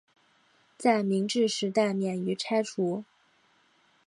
[0.79, 3.05] 在明治时代免于拆除。